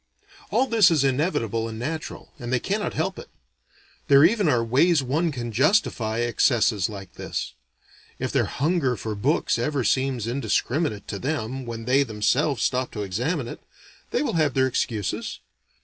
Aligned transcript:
All 0.49 0.65
this 0.65 0.89
is 0.89 1.03
inevitable 1.03 1.67
and 1.69 1.77
natural, 1.77 2.33
and 2.39 2.51
they 2.51 2.59
cannot 2.59 2.95
help 2.95 3.19
it. 3.19 3.29
There 4.07 4.25
even 4.25 4.49
are 4.49 4.63
ways 4.63 5.03
one 5.03 5.31
can 5.31 5.51
justify 5.51 6.21
excesses 6.21 6.89
like 6.89 7.13
this. 7.13 7.53
If 8.17 8.31
their 8.31 8.45
hunger 8.47 8.95
for 8.97 9.13
books 9.13 9.59
ever 9.59 9.83
seems 9.83 10.25
indiscriminate 10.25 11.07
to 11.09 11.19
them 11.19 11.67
when 11.67 11.85
they 11.85 12.01
themselves 12.01 12.63
stop 12.63 12.89
to 12.93 13.03
examine 13.03 13.47
it, 13.47 13.59
they 14.09 14.23
will 14.23 14.33
have 14.33 14.55
their 14.55 14.65
excuses. 14.65 15.39